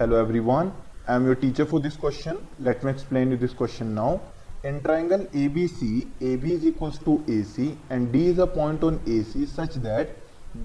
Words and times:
Hello 0.00 0.16
everyone 0.40 0.70
I 1.08 1.16
am 1.16 1.26
your 1.26 1.34
teacher 1.40 1.64
for 1.70 1.80
this 1.82 1.96
question 1.96 2.36
let 2.64 2.84
me 2.84 2.90
explain 2.90 3.30
you 3.32 3.36
this 3.38 3.54
question 3.54 3.86
now 3.86 4.16
in 4.66 4.78
triangle 4.80 5.26
A 5.36 5.46
B 5.54 5.66
C 5.68 5.88
A 6.22 6.36
B 6.36 6.50
is 6.50 6.66
equals 6.66 6.98
to 7.04 7.18
A 7.30 7.42
C 7.46 7.66
and 7.92 8.10
D 8.12 8.24
is 8.30 8.40
a 8.40 8.44
point 8.54 8.84
on 8.84 8.98
A 9.08 9.20
C 9.22 9.44
such 9.46 9.76
that 9.78 10.16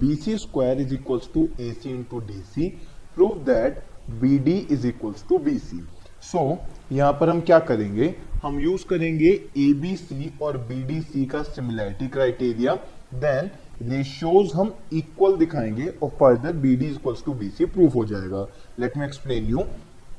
B 0.00 0.14
C 0.16 0.36
square 0.38 0.80
is 0.80 0.94
equals 0.94 1.28
to 1.34 1.46
A 1.60 1.72
C 1.72 1.90
into 2.10 2.20
D 2.26 2.40
C 2.54 2.68
prove 3.14 3.42
that 3.44 3.82
B 4.20 4.38
D 4.38 4.56
is 4.70 4.86
equals 4.86 5.24
to 5.28 5.38
B 5.38 5.58
C 5.58 5.82
so 6.30 6.46
यहाँ 6.92 7.12
पर 7.12 7.30
हम 7.30 7.40
क्या 7.40 7.58
करेंगे? 7.70 8.14
हम 8.42 8.60
use 8.60 8.86
करेंगे 8.88 9.30
ए 9.58 9.72
B 9.82 9.96
C 9.96 10.32
और 10.42 10.58
B 10.68 10.82
D 10.82 11.00
C 11.02 11.26
का 11.26 11.42
similarity 11.42 12.08
criteria 12.08 12.74
then 13.14 13.50
ratios 13.82 14.52
हम 14.54 14.74
इक्वल 14.92 15.36
दिखाएँगे 15.36 15.86
और 16.02 16.08
further 16.20 16.52
B 16.56 16.74
D 16.76 16.86
equals 16.86 17.24
to 17.24 17.32
B 17.34 17.48
C 17.50 17.64
proof 17.66 17.94
हो 17.94 18.04
जाएगा. 18.04 18.46
Let 18.80 18.96
me 18.96 19.04
explain 19.04 19.44
you 19.44 19.64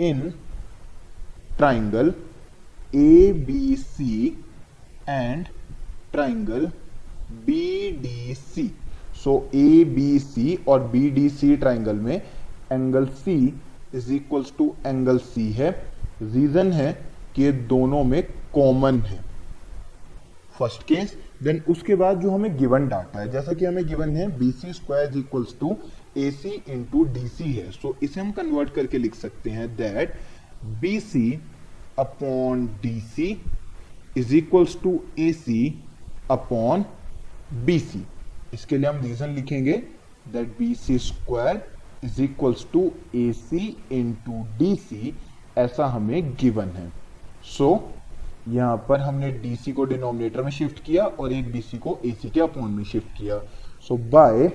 in 0.02 0.30
triangle 1.58 2.14
A 2.96 3.32
B 3.48 3.76
C 3.76 4.28
and 5.10 5.48
triangle 6.12 6.66
B 7.46 7.92
D 8.02 8.34
C 8.36 8.72
so 9.24 9.38
A 9.56 9.84
B 9.86 10.20
C 10.20 10.58
और 10.68 10.84
B 10.88 11.10
D 11.10 11.30
C 11.30 11.56
triangle 11.58 11.96
में 11.96 12.16
angle 12.72 13.06
C 13.06 13.38
is 13.96 14.12
equals 14.14 14.54
to 14.58 14.74
angle 14.86 15.18
C 15.18 15.52
है. 15.52 15.70
Reason 16.22 16.72
है 16.74 16.92
कि 17.36 17.52
दोनों 17.70 18.04
में 18.04 18.22
common 18.54 19.00
है. 19.02 19.20
First 20.60 20.84
case 20.84 21.18
then 21.44 21.62
उसके 21.70 21.96
बाद 21.96 22.20
जो 22.22 22.32
हमें 22.32 22.58
गिवन 22.58 22.88
डाटा 22.88 23.20
है 23.20 23.32
जैसा 23.32 23.54
कि 23.54 23.66
हमें 23.66 23.86
गिवन 23.88 24.16
है 24.18 24.28
B 24.38 24.52
C 24.52 24.74
square 24.74 25.18
equals 25.18 25.56
to 25.60 25.76
A 26.18 26.30
C 26.32 26.50
into 26.70 27.04
D 27.04 27.28
C 27.28 27.52
है। 27.54 27.70
सो 27.72 27.88
so, 27.88 28.04
इसे 28.04 28.20
हम 28.22 28.32
कन्वर्ट 28.32 28.70
करके 28.74 28.98
लिख 28.98 29.16
सकते 29.16 29.50
हैं 29.50 29.76
that 29.76 30.14
B 30.82 31.00
C 31.00 31.32
upon 32.00 32.66
D 32.82 33.00
C 33.16 33.30
is 34.18 34.36
equals 34.36 34.78
to 34.84 35.00
A 35.20 35.32
C 35.34 35.60
upon 36.32 36.86
B 37.66 37.80
C 37.80 38.06
इसके 38.54 38.78
लिए 38.78 38.90
हम 38.90 39.02
रीजन 39.02 39.30
लिखेंगे 39.30 39.74
that 40.34 40.58
B 40.58 40.74
C 40.76 40.98
square 41.00 41.64
is 42.04 42.22
equals 42.22 42.66
to 42.74 42.92
A 43.16 43.32
C 43.34 43.76
into 43.92 44.46
D 44.58 44.76
C 44.82 45.14
ऐसा 45.58 45.86
हमें 45.88 46.34
गिवन 46.36 46.70
है। 46.70 46.92
सो 47.58 47.70
so, 47.70 48.05
यहाँ 48.48 48.76
पर 48.90 49.00
हमने 49.00 49.32
डीसी 49.42 49.72
को 49.74 49.86
डिनोमिनेटर 49.86 50.42
में 50.44 50.50
शिफ्ट 50.52 50.84
किया 50.86 51.06
और 51.06 51.32
एक 51.34 51.52
बीसी 51.52 51.78
को 51.78 51.98
एसी 52.06 52.30
के 52.30 52.42
अपॉन 52.42 52.72
में 52.72 52.84
शिफ्ट 52.84 53.18
किया। 53.18 53.40
So 53.88 53.98
by 54.12 54.46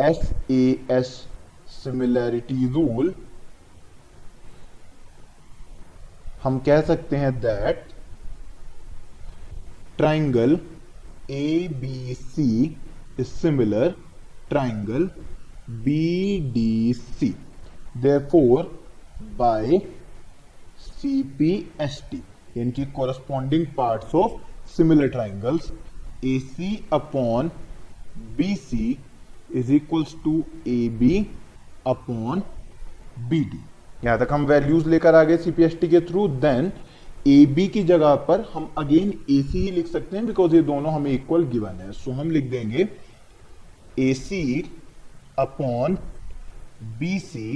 S 0.00 0.32
A 0.50 0.64
S 0.90 1.08
similarity 1.82 2.66
rule 2.72 3.14
हम 6.42 6.58
कह 6.58 6.80
सकते 6.82 7.16
हैं 7.16 7.32
that 7.40 7.84
triangle 9.98 10.58
A 11.30 11.68
B 11.80 12.14
C 12.14 12.64
is 13.20 13.26
similar 13.26 13.94
triangle 14.48 15.10
B 15.84 16.38
D 16.54 16.92
C 16.94 17.34
therefore 17.96 18.62
by 19.38 19.78
CPST 21.02 22.16
यानी 22.56 22.70
कि 22.72 22.84
corresponding 22.98 23.66
parts 23.78 24.14
of 24.14 24.38
similar 24.74 25.08
triangles 25.08 25.72
AC 26.32 26.68
upon 26.92 27.50
BC 28.38 28.98
is 29.60 29.70
equals 29.70 30.14
to 30.24 30.34
AB 30.66 31.08
upon 31.86 32.42
BD 33.30 33.58
यहाँ 34.04 34.18
तक 34.18 34.28
हम 34.32 34.46
values 34.46 34.88
लेकर 34.88 35.14
आ 35.14 35.22
गए 35.24 35.36
सीपीएसटी 35.36 35.88
के 35.88 36.00
थ्रू 36.06 36.26
देन 36.44 36.72
ए 37.28 37.44
बी 37.56 37.66
की 37.74 37.82
जगह 37.90 38.14
पर 38.28 38.48
हम 38.54 38.72
अगेन 38.78 39.12
ए 39.30 39.42
सी 39.42 39.58
ही 39.58 39.70
लिख 39.70 39.86
सकते 39.86 40.16
हैं 40.16 40.26
बिकॉज़ 40.26 40.54
ये 40.54 40.62
दोनों 40.70 40.92
हमें 40.92 41.10
इक्वल 41.12 41.44
गिवन 41.48 41.80
है। 41.80 41.90
सो 41.92 42.10
so 42.10 42.16
हम 42.18 42.30
लिख 42.30 42.50
देंगे 42.50 42.88
A 43.98 44.12
C 44.14 44.40
upon 45.38 45.98
B 46.98 47.18
C 47.18 47.46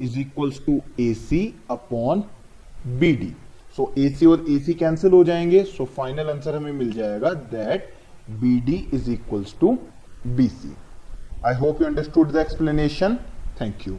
is 0.00 0.18
equals 0.20 0.60
to 0.66 0.80
A 1.00 1.12
C 1.14 1.42
upon 1.70 2.24
B 2.86 3.12
D 3.12 3.32
so 3.76 3.92
A 3.98 4.08
C 4.08 4.26
और 4.26 4.44
ए 4.50 4.58
सी 4.58 4.74
कैंसिल 4.74 5.12
हो 5.12 5.22
जाएँगे. 5.24 5.62
सो 5.64 5.84
फाइनल 5.96 6.30
आंसर 6.30 6.56
हमें 6.56 6.72
मिल 6.72 6.92
जाएगा 6.92 7.32
that 7.54 7.92
B 8.40 8.58
D 8.60 8.76
is 8.94 9.10
equals 9.10 9.54
to 9.60 9.78
B 10.26 10.48
C 10.48 10.74
I 11.46 11.54
hope 11.54 11.82
you 11.82 11.86
understood 11.88 12.32
the 12.32 12.36
explanation 12.36 13.16
thank 13.60 13.86
you 13.88 13.98